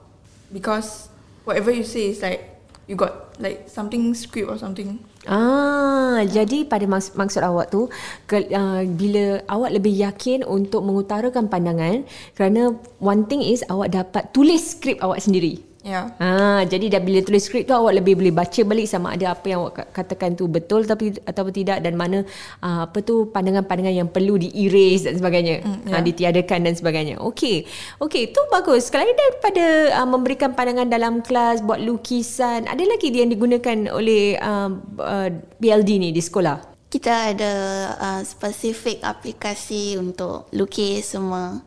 because 0.55 1.11
whatever 1.43 1.75
you 1.75 1.83
say 1.83 2.15
is 2.15 2.23
like 2.23 2.55
you 2.87 2.95
got 2.95 3.35
like 3.43 3.67
something 3.67 4.15
script 4.15 4.47
or 4.47 4.59
something. 4.61 5.01
Ah, 5.25 6.21
jadi 6.29 6.69
pada 6.69 6.85
maks- 6.85 7.17
maksud 7.17 7.41
awak 7.41 7.73
tu 7.73 7.89
ke, 8.29 8.45
uh, 8.53 8.85
bila 8.85 9.41
awak 9.49 9.73
lebih 9.73 9.97
yakin 9.97 10.45
untuk 10.45 10.85
mengutarakan 10.85 11.49
pandangan 11.49 12.05
kerana 12.37 12.77
one 13.01 13.25
thing 13.25 13.41
is 13.41 13.65
awak 13.73 13.97
dapat 13.97 14.29
tulis 14.37 14.77
skrip 14.77 15.01
awak 15.01 15.25
sendiri. 15.25 15.65
Yeah. 15.85 16.17
Ah, 16.17 16.65
jadi 16.65 16.97
dah 16.97 17.03
bila 17.05 17.21
tulis 17.21 17.45
skrip 17.45 17.69
tu 17.69 17.77
awak 17.77 18.01
lebih 18.01 18.17
boleh 18.17 18.33
baca 18.33 18.57
balik 18.65 18.89
sama 18.89 19.13
ada 19.13 19.37
apa 19.37 19.45
yang 19.53 19.69
awak 19.69 19.85
ka- 19.85 20.01
katakan 20.01 20.33
tu 20.33 20.49
betul 20.49 20.89
tapi 20.89 21.13
ataupun 21.29 21.53
tidak 21.53 21.85
dan 21.85 21.93
mana 21.93 22.25
uh, 22.65 22.89
apa 22.89 23.05
tu 23.05 23.29
pandangan-pandangan 23.29 23.93
yang 23.93 24.09
perlu 24.09 24.41
di-erase 24.41 25.13
dan 25.13 25.21
sebagainya. 25.21 25.61
Mm, 25.61 25.93
yeah. 25.93 26.01
ditiadakan 26.01 26.59
dan 26.65 26.73
sebagainya. 26.73 27.21
Okey. 27.21 27.69
Okey, 28.01 28.33
tu 28.33 28.41
bagus. 28.49 28.89
Selain 28.89 29.13
daripada 29.13 30.01
uh, 30.01 30.09
memberikan 30.09 30.57
pandangan 30.57 30.89
dalam 30.89 31.21
kelas, 31.21 31.61
buat 31.61 31.85
lukisan, 31.85 32.65
ada 32.65 32.81
lagi 32.81 33.13
yang 33.13 33.29
digunakan 33.29 33.93
oleh 33.93 34.41
uh, 34.41 34.73
uh, 35.05 35.29
BLD 35.61 36.01
ni 36.01 36.17
di 36.17 36.25
sekolah? 36.25 36.89
Kita 36.89 37.37
ada 37.37 37.53
uh, 38.01 38.23
spesifik 38.25 39.05
aplikasi 39.05 40.01
untuk 40.01 40.49
lukis 40.57 41.13
semua. 41.13 41.61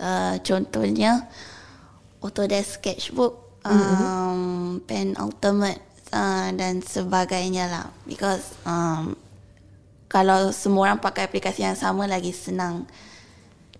Uh, 0.00 0.40
contohnya 0.40 1.28
Autodesk 2.22 2.80
Sketchbook, 2.80 3.47
um, 3.68 4.40
Pen 4.88 5.12
Ultimate 5.20 5.80
uh, 6.12 6.48
dan 6.56 6.80
sebagainya 6.80 7.68
lah. 7.68 7.86
Because 8.08 8.56
um, 8.64 9.16
kalau 10.08 10.50
semua 10.56 10.92
orang 10.92 11.00
pakai 11.00 11.28
aplikasi 11.28 11.64
yang 11.64 11.76
sama 11.76 12.08
lagi 12.08 12.32
senang 12.32 12.88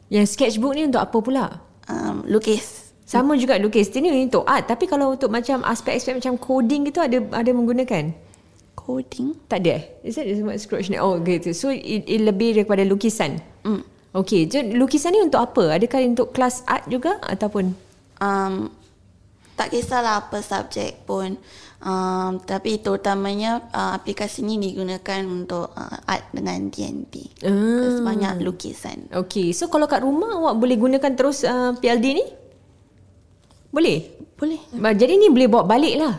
Yang 0.08 0.36
sketchbook 0.36 0.72
ni 0.72 0.88
untuk 0.88 1.04
apa 1.04 1.18
pula? 1.20 1.46
um, 1.88 2.24
lukis. 2.28 2.92
Sama 3.08 3.36
juga 3.40 3.56
lukis. 3.56 3.88
Ini 3.92 4.28
untuk 4.28 4.44
art. 4.44 4.68
Tapi 4.68 4.84
kalau 4.84 5.16
untuk 5.16 5.32
macam 5.32 5.64
aspek-aspek 5.64 6.20
macam 6.20 6.36
coding 6.36 6.88
gitu 6.88 7.00
ada 7.00 7.20
ada 7.32 7.50
menggunakan? 7.52 8.12
Coding. 8.76 9.36
Tak 9.48 9.64
ada 9.64 9.80
eh? 9.80 9.84
Is 10.04 10.16
that 10.16 10.28
smart 10.28 10.60
scratch 10.60 10.88
ni? 10.92 11.00
Oh 11.00 11.16
gitu. 11.20 11.52
So 11.56 11.72
it, 11.72 12.04
it 12.08 12.20
lebih 12.20 12.56
daripada 12.56 12.84
lukisan? 12.84 13.40
Mm. 13.64 13.84
Okay. 14.12 14.48
So 14.48 14.60
lukisan 14.60 15.16
ni 15.16 15.24
untuk 15.24 15.40
apa? 15.40 15.80
Adakah 15.80 16.00
untuk 16.04 16.32
kelas 16.36 16.64
art 16.68 16.88
juga 16.88 17.20
ataupun? 17.24 17.88
um, 18.20 18.70
tak 19.58 19.74
kisahlah 19.74 20.22
apa 20.22 20.38
subjek 20.38 21.02
pun 21.02 21.34
um, 21.82 22.38
tapi 22.38 22.78
terutamanya 22.78 23.66
uh, 23.68 23.92
aplikasi 23.92 24.40
ni 24.40 24.56
digunakan 24.56 25.26
untuk 25.26 25.74
uh, 25.74 25.98
art 26.06 26.30
dengan 26.30 26.70
TNT 26.70 27.42
Ah. 27.42 27.98
banyak 28.00 28.38
lukisan 28.40 29.10
Okay. 29.10 29.50
So 29.50 29.66
kalau 29.66 29.84
kat 29.84 30.00
rumah 30.00 30.38
awak 30.38 30.54
boleh 30.56 30.78
gunakan 30.78 31.12
terus 31.12 31.42
uh, 31.42 31.74
PLD 31.74 32.06
ni? 32.14 32.24
Boleh? 33.68 34.14
boleh 34.38 34.62
Jadi 34.94 35.18
ni 35.18 35.28
boleh 35.28 35.50
bawa 35.50 35.66
balik 35.66 35.96
lah? 35.98 36.14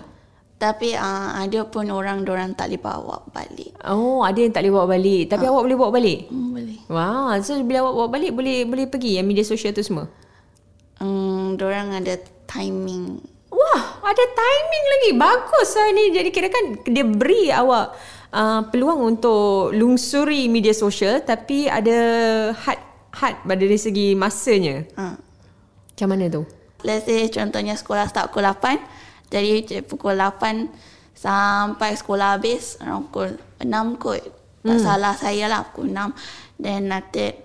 tapi 0.59 0.91
uh, 0.91 1.39
ada 1.39 1.63
pun 1.63 1.87
orang 1.87 2.27
orang 2.27 2.51
tak 2.51 2.67
boleh 2.67 2.83
bawa 2.83 3.23
balik 3.31 3.71
Oh, 3.87 4.27
ada 4.27 4.35
yang 4.35 4.51
tak 4.51 4.67
boleh 4.67 4.75
bawa 4.75 4.87
balik. 4.91 5.23
Tapi 5.31 5.43
awak 5.47 5.63
boleh 5.63 5.77
bawa 5.79 5.91
balik? 5.95 6.19
hmm, 6.27 6.49
boleh 6.51 6.79
Wah, 6.91 7.39
so 7.39 7.55
bila 7.63 7.87
awak 7.87 7.95
bawa 7.95 8.07
balik 8.11 8.31
boleh 8.35 8.67
boleh 8.67 8.85
pergi 8.85 9.15
yang 9.15 9.25
media 9.25 9.47
sosial 9.47 9.71
tu 9.71 9.79
semua? 9.79 10.11
um, 10.99 11.55
orang 11.55 11.95
ada 11.95 12.19
timing 12.49 13.21
Wah, 13.49 13.81
ada 14.05 14.23
timing 14.29 14.85
lagi. 14.93 15.09
Bagus 15.17 15.73
lah 15.73 15.89
ni. 15.89 16.13
Jadi 16.13 16.29
kira 16.29 16.53
kan 16.53 16.85
dia 16.85 17.01
beri 17.01 17.49
awak 17.49 17.97
uh, 18.29 18.61
peluang 18.69 19.17
untuk 19.17 19.73
lungsuri 19.73 20.45
media 20.45 20.69
sosial 20.69 21.25
tapi 21.25 21.65
ada 21.65 21.97
had 22.53 22.77
had 23.09 23.41
pada 23.41 23.57
dari 23.57 23.75
segi 23.75 24.13
masanya. 24.13 24.85
uh. 25.01 25.17
Macam 25.97 26.07
mana 26.13 26.29
tu? 26.29 26.45
let's 26.83 27.05
say 27.05 27.27
contohnya 27.27 27.75
sekolah 27.75 28.07
start 28.07 28.31
pukul 28.31 28.47
8 28.47 28.79
jadi 29.27 29.83
pukul 29.83 30.15
8 30.15 30.71
sampai 31.15 31.99
sekolah 31.99 32.39
habis 32.39 32.79
around 32.79 33.11
pukul 33.11 33.35
6 33.59 33.99
kot 33.99 34.23
tak 34.59 34.79
salah 34.79 35.15
saya 35.15 35.47
lah 35.51 35.67
pukul 35.71 35.91
6 35.91 36.59
then 36.59 36.87
nanti 36.91 37.35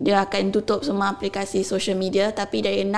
dia 0.00 0.24
akan 0.24 0.48
tutup 0.50 0.80
semua 0.80 1.12
aplikasi 1.12 1.62
social 1.62 1.94
media 1.94 2.32
tapi 2.32 2.64
dari 2.64 2.82
6 2.82 2.90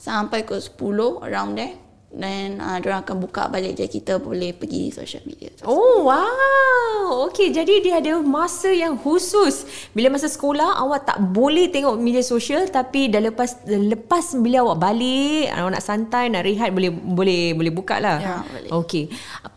sampai 0.00 0.48
ke 0.48 0.56
10 0.56 1.20
around 1.28 1.60
there 1.60 1.76
then 2.14 2.58
uh, 2.58 2.78
dia 2.82 2.98
akan 2.98 3.16
buka 3.22 3.46
balik 3.46 3.78
jadi 3.78 3.90
kita 3.90 4.14
boleh 4.18 4.50
pergi 4.50 4.90
social 4.90 5.22
media 5.26 5.50
Oh, 5.60 6.08
wow. 6.08 7.28
Okey, 7.28 7.52
jadi 7.52 7.84
dia 7.84 7.94
ada 8.00 8.22
masa 8.22 8.70
yang 8.72 8.96
khusus. 8.96 9.66
Bila 9.92 10.14
masa 10.14 10.30
sekolah, 10.30 10.78
awak 10.80 11.04
tak 11.04 11.18
boleh 11.20 11.68
tengok 11.68 11.98
media 12.00 12.22
sosial 12.24 12.70
tapi 12.70 13.10
dah 13.12 13.20
lepas 13.20 13.60
lepas 13.66 14.38
bila 14.40 14.64
awak 14.64 14.78
balik, 14.88 15.52
awak 15.52 15.76
nak 15.76 15.84
santai, 15.84 16.32
nak 16.32 16.46
rehat, 16.46 16.72
boleh 16.72 16.88
boleh 16.88 17.52
boleh 17.52 17.72
buka 17.74 17.98
lah. 18.00 18.18
Ya, 18.22 18.36
boleh. 18.46 18.70
Okey. 18.72 19.04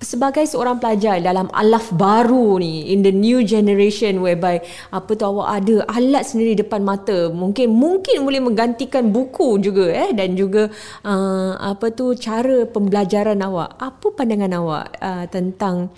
Sebagai 0.01 0.43
seorang 0.49 0.81
pelajar 0.81 1.21
dalam 1.23 1.47
alaf 1.55 1.93
baru 1.93 2.57
ni, 2.59 2.91
in 2.91 3.05
the 3.05 3.13
new 3.13 3.45
generation 3.45 4.19
whereby 4.19 4.59
apa 4.91 5.13
tu 5.13 5.23
awak 5.23 5.63
ada 5.63 5.87
alat 5.93 6.25
sendiri 6.25 6.57
depan 6.57 6.83
mata, 6.83 7.31
mungkin 7.31 7.71
mungkin 7.71 8.27
boleh 8.27 8.43
menggantikan 8.43 9.07
buku 9.13 9.61
juga 9.61 9.87
eh 9.93 10.11
dan 10.11 10.35
juga 10.35 10.67
uh, 11.05 11.53
apa 11.61 11.93
tu 11.95 12.17
cara 12.17 12.42
pembelajaran 12.67 13.39
awak. 13.39 13.79
Apa 13.79 14.11
pandangan 14.11 14.53
awak 14.59 14.85
uh, 14.99 15.25
tentang 15.31 15.89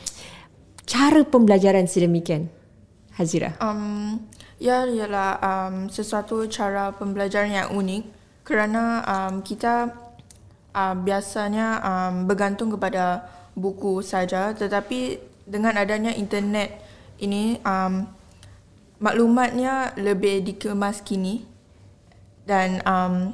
cara 0.86 1.26
pembelajaran 1.26 1.90
sedemikian? 1.90 2.48
Hazira. 3.16 3.56
Um, 3.64 4.20
ya 4.60 4.84
ialah 4.84 5.40
um, 5.40 5.76
sesuatu 5.88 6.48
cara 6.52 6.92
pembelajaran 6.92 7.52
yang 7.52 7.70
unik 7.72 8.04
kerana 8.44 9.02
um, 9.08 9.40
kita 9.40 9.92
uh, 10.76 10.96
biasanya 10.96 11.80
um, 11.82 12.16
bergantung 12.28 12.72
kepada 12.76 13.26
buku 13.56 14.04
saja 14.04 14.52
tetapi 14.52 15.20
dengan 15.48 15.80
adanya 15.80 16.12
internet 16.12 16.76
ini 17.24 17.56
um, 17.64 18.04
maklumatnya 19.00 19.96
lebih 19.96 20.44
dikemas 20.44 21.00
kini 21.00 21.48
dan 22.44 22.84
um, 22.84 23.32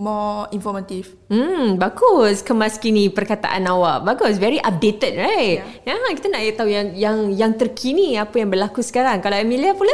more 0.00 0.48
informatif. 0.48 1.12
Hmm, 1.28 1.76
bagus 1.76 2.40
kemas 2.40 2.80
kini 2.80 3.12
perkataan 3.12 3.68
awak. 3.68 4.08
Bagus, 4.08 4.40
very 4.40 4.56
updated, 4.56 5.20
right? 5.20 5.84
Ya, 5.84 5.92
yeah. 5.92 6.12
kita 6.16 6.32
nak 6.32 6.40
tahu 6.56 6.72
yang 6.72 6.88
yang 6.96 7.18
yang 7.28 7.52
terkini 7.52 8.16
apa 8.16 8.40
yang 8.40 8.48
berlaku 8.48 8.80
sekarang. 8.80 9.20
Kalau 9.20 9.36
Amelia 9.36 9.76
pula, 9.76 9.92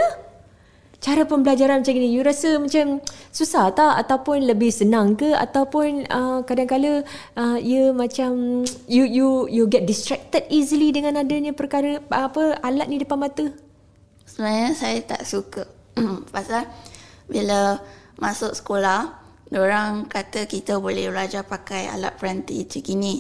cara 1.03 1.27
pembelajaran 1.27 1.83
macam 1.83 1.93
ni, 1.99 2.15
you 2.15 2.23
rasa 2.23 2.55
macam 2.63 3.03
susah 3.35 3.75
tak 3.75 3.99
ataupun 4.07 4.47
lebih 4.47 4.71
senang 4.71 5.19
ke 5.19 5.35
ataupun 5.35 6.07
uh, 6.07 6.47
kadang-kala 6.47 7.03
uh, 7.35 7.59
you 7.59 7.91
macam 7.91 8.63
you 8.87 9.03
you 9.03 9.51
you 9.51 9.67
get 9.67 9.91
distracted 9.91 10.47
easily 10.55 10.95
dengan 10.95 11.19
adanya 11.19 11.51
perkara 11.51 11.99
apa 12.15 12.63
alat 12.63 12.87
ni 12.87 13.03
depan 13.03 13.19
mata? 13.19 13.51
Sebenarnya 14.23 14.71
saya 14.79 14.99
tak 15.03 15.23
suka 15.27 15.67
Pasal 16.35 16.67
Bila 17.31 17.79
Masuk 18.19 18.53
sekolah 18.59 19.26
orang 19.55 20.11
kata 20.11 20.51
kita 20.51 20.83
boleh 20.83 21.07
belajar 21.07 21.47
pakai 21.47 21.87
alat 21.87 22.19
peranti 22.19 22.67
macam 22.67 22.83
gini 22.83 23.15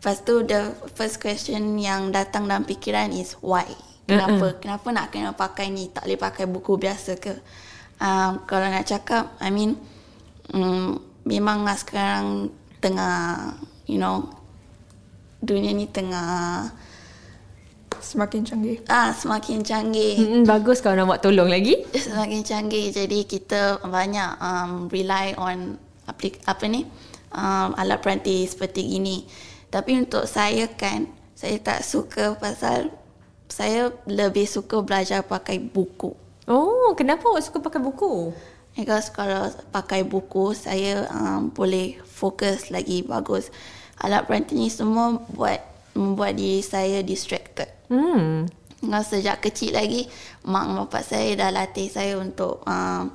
Lepas 0.00 0.24
tu 0.24 0.40
the 0.48 0.72
first 0.96 1.20
question 1.20 1.76
yang 1.76 2.08
datang 2.08 2.48
dalam 2.48 2.64
fikiran 2.64 3.12
is 3.12 3.36
why? 3.44 3.68
Kenapa? 4.08 4.48
Uh-uh. 4.48 4.56
Kenapa 4.56 4.88
nak 4.96 5.12
kena 5.12 5.36
pakai 5.36 5.68
ni? 5.68 5.92
Tak 5.92 6.08
boleh 6.08 6.16
pakai 6.16 6.48
buku 6.48 6.80
biasa 6.80 7.20
ke? 7.20 7.36
Um, 8.00 8.40
Kalau 8.48 8.64
nak 8.72 8.88
cakap 8.88 9.36
I 9.44 9.52
mean 9.52 9.76
um, 10.56 11.04
Memanglah 11.28 11.76
sekarang 11.76 12.48
Tengah 12.80 13.52
You 13.84 14.00
know 14.00 14.24
Dunia 15.44 15.76
ni 15.76 15.84
tengah 15.84 16.72
Semakin 18.00 18.42
canggih. 18.42 18.76
ah 18.88 19.12
Semakin 19.12 19.60
canggih 19.62 20.16
Hmm, 20.18 20.42
bagus 20.48 20.80
kalau 20.80 20.98
nak 20.98 21.06
buat 21.06 21.20
tolong 21.20 21.48
lagi. 21.48 21.84
semakin 22.08 22.40
canggih 22.42 22.90
jadi 22.90 23.18
kita 23.24 23.84
banyak 23.84 24.30
um, 24.40 24.88
rely 24.88 25.36
on 25.36 25.76
aplik 26.08 26.40
apa 26.44 26.66
ni 26.66 26.88
um, 27.30 27.76
alat 27.76 28.00
peranti 28.02 28.42
seperti 28.48 28.98
ini 28.98 29.22
tapi 29.70 29.94
untuk 29.94 30.26
saya 30.26 30.66
kan 30.66 31.06
Saya 31.32 31.56
tak 31.56 31.80
suka 31.80 32.36
pasal 32.36 32.92
saya 33.48 33.88
lebih 34.04 34.44
suka 34.44 34.84
belajar 34.84 35.24
pakai 35.24 35.56
buku. 35.56 36.12
Oh, 36.44 36.92
kenapa 36.92 37.24
awak 37.32 37.40
suka 37.40 37.64
pakai 37.64 37.80
buku? 37.80 38.28
Because 38.76 39.08
kalau 39.08 39.48
pakai 39.72 40.04
buku, 40.04 40.52
saya 40.52 41.08
um, 41.08 41.48
boleh 41.48 41.96
fokus 42.04 42.68
lagi 42.68 43.00
bagus. 43.02 43.48
Alat 44.04 44.28
peranti 44.28 44.52
ni 44.52 44.68
semua 44.68 45.16
buat 45.32 45.58
membuat 45.94 46.38
diri 46.38 46.62
saya 46.62 47.02
distracted. 47.02 47.68
Hmm. 47.90 48.46
Dengan 48.80 49.04
sejak 49.04 49.44
kecil 49.44 49.76
lagi, 49.76 50.08
mak 50.48 50.72
bapak 50.72 51.04
saya 51.04 51.36
dah 51.36 51.50
latih 51.52 51.92
saya 51.92 52.16
untuk 52.16 52.64
um, 52.64 53.12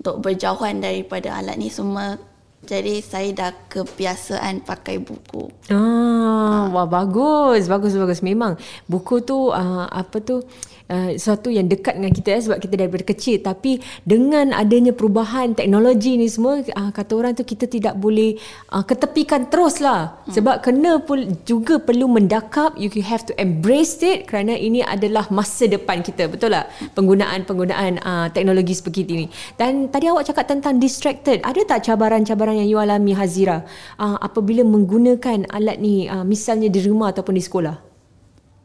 untuk 0.00 0.16
berjauhan 0.20 0.80
daripada 0.80 1.36
alat 1.36 1.56
ni 1.56 1.72
semua. 1.72 2.20
Jadi 2.60 3.00
saya 3.00 3.32
dah 3.32 3.52
kebiasaan 3.72 4.60
pakai 4.68 5.00
buku. 5.00 5.48
Ah, 5.72 6.68
wah 6.68 6.84
bagus, 6.84 7.64
bagus 7.64 7.96
bagus. 7.96 8.20
Memang. 8.20 8.60
Buku 8.84 9.24
tu 9.24 9.48
uh, 9.48 9.88
apa 9.88 10.20
tu 10.20 10.44
uh, 10.90 11.10
sesuatu 11.16 11.48
yang 11.48 11.70
dekat 11.70 11.96
dengan 11.96 12.12
kita 12.12 12.28
eh, 12.36 12.42
sebab 12.44 12.58
kita 12.60 12.74
daripada 12.84 13.04
kecil. 13.06 13.40
Tapi 13.40 13.80
dengan 14.04 14.52
adanya 14.52 14.92
perubahan 14.92 15.56
teknologi 15.56 16.18
ni 16.20 16.28
semua 16.28 16.60
uh, 16.60 16.90
kata 16.92 17.12
orang 17.16 17.32
tu 17.32 17.46
kita 17.46 17.64
tidak 17.70 17.94
boleh 17.96 18.36
uh, 18.74 18.84
ketepikan 18.84 19.48
terus 19.48 19.78
lah 19.80 20.20
hmm. 20.26 20.34
sebab 20.34 20.56
kena 20.60 21.00
pul- 21.00 21.32
juga 21.48 21.80
perlu 21.80 22.12
mendakap 22.12 22.76
you 22.76 22.90
have 23.00 23.24
to 23.24 23.32
embrace 23.40 24.02
it 24.04 24.26
kerana 24.28 24.52
ini 24.52 24.84
adalah 24.84 25.30
masa 25.32 25.70
depan 25.70 26.02
kita. 26.02 26.26
Betul 26.26 26.52
tak? 26.52 26.68
Penggunaan-penggunaan 26.92 27.92
uh, 28.04 28.26
teknologi 28.34 28.74
seperti 28.76 29.06
ini. 29.06 29.26
Dan 29.56 29.88
tadi 29.88 30.10
awak 30.10 30.28
cakap 30.28 30.44
tentang 30.50 30.76
distracted. 30.76 31.40
Ada 31.40 31.64
tak 31.64 31.88
cabaran-cabaran 31.88 32.49
yang 32.56 32.68
you 32.68 32.78
alami 32.78 33.14
Hazira 33.14 33.66
uh, 34.00 34.16
apabila 34.18 34.66
menggunakan 34.66 35.46
alat 35.50 35.78
ni 35.78 36.10
uh, 36.10 36.26
misalnya 36.26 36.66
di 36.70 36.80
rumah 36.82 37.14
ataupun 37.14 37.34
di 37.36 37.42
sekolah? 37.42 37.76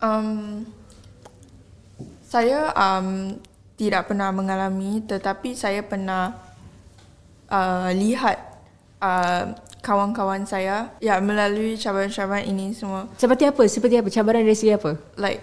Um, 0.01 0.65
saya 2.25 2.73
um, 2.75 3.39
tidak 3.75 4.11
pernah 4.11 4.31
mengalami 4.31 5.03
tetapi 5.03 5.55
saya 5.55 5.83
pernah 5.83 6.35
uh, 7.51 7.89
lihat 7.91 8.37
uh, 8.99 9.55
kawan-kawan 9.85 10.43
saya 10.49 10.89
ya 10.97 11.21
melalui 11.21 11.77
cabaran-cabaran 11.77 12.49
ini 12.49 12.73
semua. 12.73 13.05
Seperti 13.19 13.45
apa? 13.45 13.63
Seperti 13.69 14.01
apa? 14.01 14.09
Cabaran 14.09 14.41
dari 14.41 14.57
segi 14.57 14.73
apa? 14.73 14.97
Like 15.19 15.41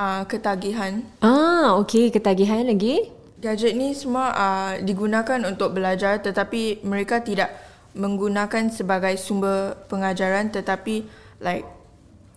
uh, 0.00 0.24
ketagihan. 0.24 1.04
Ah, 1.20 1.76
okey, 1.84 2.08
ketagihan 2.08 2.64
lagi. 2.64 3.12
gadget 3.36 3.76
ni 3.76 3.92
semua 3.92 4.32
uh, 4.32 4.72
digunakan 4.80 5.36
untuk 5.44 5.76
belajar 5.76 6.18
tetapi 6.24 6.80
mereka 6.82 7.20
tidak 7.20 7.52
menggunakan 7.96 8.68
sebagai 8.68 9.16
sumber 9.16 9.74
pengajaran 9.88 10.52
tetapi 10.52 11.08
like 11.40 11.64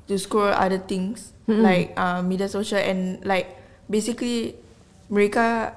to 0.08 0.16
scroll 0.16 0.50
other 0.56 0.80
things 0.80 1.36
mm-hmm. 1.46 1.62
like 1.62 1.92
uh, 2.00 2.24
media 2.24 2.48
sosial 2.48 2.80
and 2.80 3.20
like 3.28 3.60
basically 3.92 4.56
mereka 5.12 5.76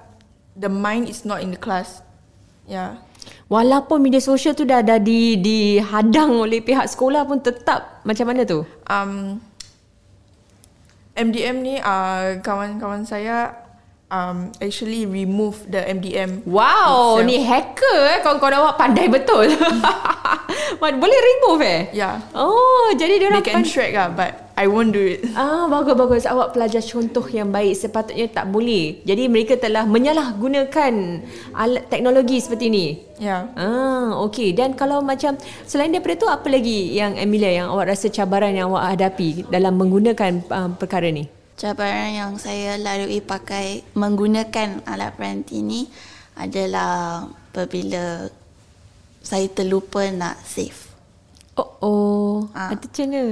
the 0.55 0.71
mind 0.71 1.11
is 1.11 1.27
not 1.27 1.43
in 1.43 1.51
the 1.51 1.61
class 1.61 2.01
yeah 2.71 3.03
Walaupun 3.47 4.01
media 4.03 4.19
sosial 4.19 4.57
tu 4.57 4.65
dah 4.65 4.81
ada 4.81 4.97
di 4.99 5.37
dihadang 5.39 6.43
oleh 6.43 6.65
pihak 6.65 6.89
sekolah 6.89 7.23
pun 7.29 7.39
tetap 7.39 8.03
macam 8.03 8.27
mana 8.33 8.43
tu? 8.49 8.65
um, 8.89 9.39
MDM 11.13 11.57
ni 11.61 11.75
uh, 11.77 12.41
kawan-kawan 12.41 13.05
saya 13.05 13.62
um, 14.13 14.53
actually 14.61 15.09
remove 15.09 15.65
the 15.67 15.81
MDM 15.81 16.45
Wow, 16.45 17.17
itself. 17.17 17.25
ni 17.25 17.41
hacker 17.41 17.99
eh 18.13 18.19
kawan-kawan 18.21 18.61
awak 18.61 18.75
pandai 18.77 19.09
betul. 19.09 19.49
Boleh 20.83 21.21
remove 21.23 21.63
eh? 21.63 21.81
yeah 21.95 22.19
Oh, 22.35 22.91
jadi 22.93 23.17
dia 23.17 23.31
they 23.31 23.31
orang 23.33 23.45
can 23.45 23.63
track 23.63 23.95
lah 23.95 24.11
but 24.11 24.31
I 24.53 24.69
won't 24.69 24.93
do 24.93 25.01
it 25.01 25.25
Ah, 25.33 25.65
bagus 25.65 25.97
bagus. 25.97 26.25
Awak 26.27 26.53
pelajar 26.53 26.83
contoh 26.83 27.25
yang 27.25 27.49
baik. 27.49 27.73
Sepatutnya 27.73 28.29
tak 28.29 28.53
boleh. 28.53 29.01
Jadi 29.03 29.25
mereka 29.31 29.57
telah 29.57 29.89
menyalahgunakan 29.89 30.93
alat 31.55 31.89
teknologi 31.89 32.37
seperti 32.37 32.69
ini. 32.69 32.87
yeah 33.17 33.49
Ah, 33.55 34.13
okey. 34.27 34.53
Dan 34.53 34.75
kalau 34.75 35.01
macam 35.01 35.39
selain 35.65 35.89
daripada 35.89 36.19
tu 36.19 36.29
apa 36.29 36.47
lagi 36.51 36.93
yang 36.93 37.17
Emilia 37.17 37.65
yang 37.65 37.73
awak 37.73 37.95
rasa 37.95 38.11
cabaran 38.11 38.53
yang 38.53 38.69
awak 38.69 38.93
hadapi 38.93 39.47
dalam 39.49 39.79
menggunakan 39.79 40.45
uh, 40.51 40.69
perkara 40.77 41.09
ni? 41.09 41.25
Cabaran 41.63 42.11
yang 42.11 42.33
saya 42.43 42.75
lalui 42.75 43.23
pakai 43.23 43.87
menggunakan 43.95 44.83
alat 44.83 45.15
peranti 45.15 45.63
ni 45.63 45.87
adalah 46.35 47.23
apabila 47.55 48.27
saya 49.23 49.47
terlupa 49.47 50.03
nak 50.11 50.43
save. 50.43 50.91
Oh, 51.55 51.71
oh. 51.79 52.35
Ah. 52.51 52.75
Ada 52.75 52.83
macam 52.83 53.07
mana? 53.07 53.25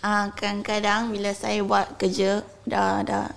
Ah, 0.00 0.24
kadang-kadang 0.32 1.12
bila 1.12 1.36
saya 1.36 1.60
buat 1.60 2.00
kerja 2.00 2.40
dah 2.64 3.04
dah 3.04 3.28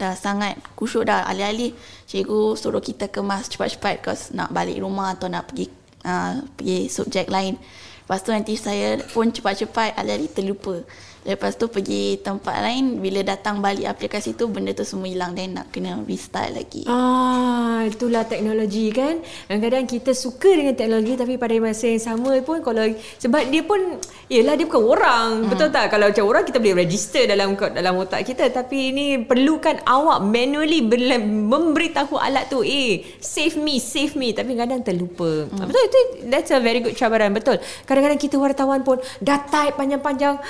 dah 0.00 0.16
sangat 0.16 0.56
kusyuk 0.72 1.04
dah 1.04 1.28
alih-alih 1.28 1.76
cikgu 2.08 2.56
suruh 2.56 2.80
kita 2.80 3.12
kemas 3.12 3.52
cepat-cepat 3.52 4.00
cause 4.00 4.32
nak 4.32 4.48
balik 4.48 4.80
rumah 4.80 5.12
atau 5.12 5.28
nak 5.28 5.52
pergi 5.52 5.68
uh, 6.08 6.40
pergi 6.56 6.88
subjek 6.88 7.28
lain. 7.28 7.60
Lepas 8.08 8.24
tu 8.24 8.32
nanti 8.32 8.56
saya 8.56 8.96
pun 9.12 9.28
cepat-cepat 9.28 9.92
alih-alih 10.00 10.32
terlupa. 10.32 10.80
Lepas 11.20 11.52
tu 11.60 11.68
pergi 11.68 12.16
tempat 12.16 12.64
lain 12.64 12.96
bila 12.96 13.20
datang 13.20 13.60
balik 13.60 13.84
aplikasi 13.84 14.32
tu 14.32 14.48
benda 14.48 14.72
tu 14.72 14.88
semua 14.88 15.04
hilang 15.04 15.36
dan 15.36 15.52
nak 15.52 15.68
kena 15.68 16.00
restart 16.08 16.56
lagi. 16.56 16.88
Ah, 16.88 17.84
itulah 17.84 18.24
teknologi 18.24 18.88
kan. 18.88 19.20
Kadang-kadang 19.44 19.84
kita 19.84 20.16
suka 20.16 20.48
dengan 20.48 20.72
teknologi 20.72 21.20
tapi 21.20 21.36
pada 21.36 21.52
masa 21.60 21.92
yang 21.92 22.00
sama 22.00 22.40
pun 22.40 22.64
kalau 22.64 22.88
sebab 23.20 23.52
dia 23.52 23.60
pun 23.60 24.00
yalah 24.32 24.56
dia 24.56 24.64
bukan 24.64 24.80
orang. 24.80 25.28
Hmm. 25.44 25.48
Betul 25.52 25.68
tak? 25.68 25.92
Kalau 25.92 26.08
macam 26.08 26.24
orang 26.24 26.44
kita 26.48 26.56
boleh 26.56 26.76
register 26.88 27.22
dalam 27.28 27.52
dalam 27.52 27.92
otak 28.00 28.24
kita 28.24 28.48
tapi 28.48 28.96
ini 28.96 29.06
perlukan 29.20 29.84
awak 29.84 30.24
manually 30.24 30.80
ber- 30.80 31.20
memberitahu 31.20 32.16
alat 32.16 32.48
tu, 32.48 32.64
"Eh, 32.64 33.20
save 33.20 33.60
me, 33.60 33.76
save 33.76 34.16
me." 34.16 34.32
Tapi 34.32 34.56
kadang 34.56 34.80
terlupa. 34.80 35.52
Hmm. 35.52 35.68
Betul 35.68 35.82
itu 35.84 36.00
that's 36.32 36.48
a 36.48 36.64
very 36.64 36.80
good 36.80 36.96
cabaran. 36.96 37.36
Betul. 37.36 37.60
Kadang-kadang 37.84 38.16
kita 38.16 38.40
wartawan 38.40 38.80
pun 38.80 38.96
dah 39.20 39.36
type 39.44 39.76
panjang-panjang 39.76 40.40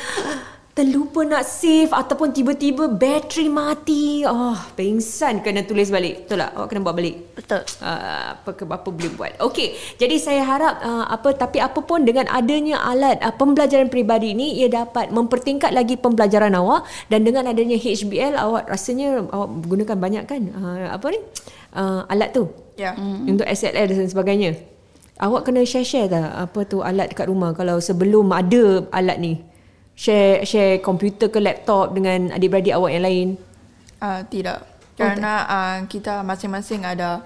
terlupa 0.81 1.21
nak 1.29 1.45
save 1.45 1.93
ataupun 1.93 2.33
tiba-tiba 2.33 2.89
bateri 2.89 3.53
mati. 3.53 4.25
Oh, 4.25 4.57
pengsan 4.73 5.45
kena 5.45 5.61
tulis 5.69 5.93
balik. 5.93 6.25
Betul 6.25 6.41
tak? 6.41 6.57
Awak 6.57 6.67
kena 6.73 6.81
buat 6.81 6.97
balik. 6.97 7.37
Betul. 7.37 7.61
Uh, 7.85 8.33
apa 8.33 8.51
ke 8.57 8.65
apa 8.65 8.89
boleh 8.89 9.13
buat. 9.13 9.33
Okey, 9.45 9.77
jadi 10.01 10.17
saya 10.17 10.41
harap 10.41 10.81
uh, 10.81 11.05
apa 11.13 11.37
tapi 11.37 11.61
apa 11.61 11.85
pun 11.85 12.09
dengan 12.09 12.25
adanya 12.33 12.81
alat 12.81 13.21
uh, 13.21 13.29
pembelajaran 13.29 13.93
peribadi 13.93 14.33
ini 14.33 14.57
ia 14.57 14.73
dapat 14.73 15.13
mempertingkat 15.13 15.69
lagi 15.77 16.01
pembelajaran 16.01 16.57
awak 16.57 16.89
dan 17.13 17.29
dengan 17.29 17.45
adanya 17.45 17.77
HBL 17.77 18.41
awak 18.41 18.65
rasanya 18.73 19.21
awak 19.37 19.53
gunakan 19.69 19.97
banyak 20.01 20.25
kan 20.25 20.49
uh, 20.57 20.97
apa 20.97 21.07
ni? 21.13 21.21
Uh, 21.77 22.09
alat 22.09 22.33
tu 22.33 22.49
yeah 22.81 22.97
untuk 23.29 23.45
SLR 23.45 23.85
dan 23.93 24.09
sebagainya. 24.09 24.57
Awak 25.21 25.53
kena 25.53 25.61
share-share 25.69 26.09
tak 26.09 26.33
apa 26.33 26.65
tu 26.65 26.81
alat 26.81 27.13
dekat 27.13 27.29
rumah 27.29 27.53
kalau 27.53 27.77
sebelum 27.77 28.33
ada 28.33 28.89
alat 28.89 29.21
ni. 29.21 29.50
Share 30.01 30.49
share 30.49 30.81
komputer 30.81 31.29
ke 31.29 31.37
laptop 31.37 31.93
dengan 31.93 32.33
adik-beradik 32.33 32.73
awak 32.73 32.91
yang 32.97 33.05
lain. 33.05 33.29
uh, 34.01 34.25
tidak 34.33 34.65
kerana 34.97 35.33
uh, 35.49 35.77
kita 35.89 36.21
masing-masing 36.21 36.85
ada 36.85 37.25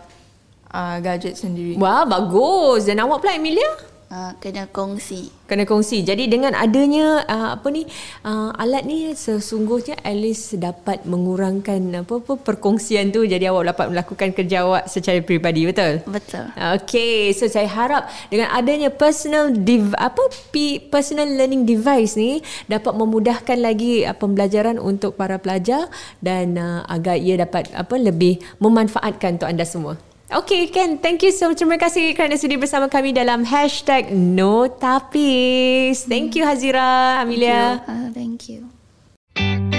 uh, 0.70 0.96
gadget 1.02 1.34
sendiri 1.34 1.74
Wah, 1.74 2.06
bagus. 2.06 2.87
Dan 2.87 3.02
awak 3.02 3.22
pula 3.22 3.34
Emilia? 3.34 3.66
Uh, 4.14 4.31
kena 4.38 4.70
kongsi. 4.70 5.27
Kena 5.50 5.66
kongsi. 5.66 6.07
Jadi 6.07 6.31
dengan 6.31 6.55
adanya 6.55 7.27
uh, 7.27 7.59
apa 7.59 7.66
ni 7.74 7.83
uh, 8.22 8.55
alat 8.55 8.87
ni 8.87 9.11
sesungguhnya 9.11 9.98
at 10.07 10.14
least 10.14 10.55
dapat 10.55 11.03
mengurangkan 11.03 11.83
apa 11.98 12.22
apa 12.22 12.38
perkongsian 12.38 13.11
tu 13.11 13.27
jadi 13.27 13.50
awak 13.50 13.74
dapat 13.74 13.87
melakukan 13.90 14.31
kerja 14.31 14.62
awak 14.62 14.87
secara 14.87 15.18
peribadi, 15.18 15.66
betul? 15.66 15.98
Betul. 16.07 16.46
Okay, 16.79 17.35
so 17.35 17.50
saya 17.50 17.66
harap 17.66 18.07
dengan 18.31 18.55
adanya 18.55 18.87
personal 18.94 19.50
dev, 19.50 19.90
apa 19.98 20.22
P, 20.55 20.79
personal 20.79 21.27
learning 21.35 21.66
device 21.66 22.14
ni 22.14 22.38
dapat 22.70 22.94
memudahkan 22.94 23.59
lagi 23.59 24.07
uh, 24.07 24.14
pembelajaran 24.14 24.79
untuk 24.79 25.18
para 25.18 25.42
pelajar 25.42 25.90
dan 26.22 26.55
uh, 26.55 26.87
agar 26.87 27.18
ia 27.18 27.35
dapat 27.35 27.66
apa 27.74 27.98
lebih 27.98 28.38
memanfaatkan 28.62 29.42
untuk 29.42 29.50
anda 29.50 29.66
semua. 29.66 29.98
Okay, 30.32 30.72
Ken. 30.72 30.96
Thank 30.98 31.20
you 31.20 31.32
so 31.37 31.52
much. 31.52 31.60
Terima 31.60 31.76
kasih 31.76 32.16
kerana 32.16 32.40
sudi 32.40 32.56
bersama 32.56 32.88
kami 32.88 33.12
dalam 33.12 33.44
hashtag 33.44 34.08
No 34.08 34.64
Tapis. 34.72 36.08
Thank 36.08 36.40
you, 36.40 36.48
Hazira, 36.48 37.20
Amelia. 37.20 37.84
Thank 37.84 37.84
you. 37.84 37.92
Uh, 37.92 38.08
thank 38.16 38.40
you. 38.48 39.73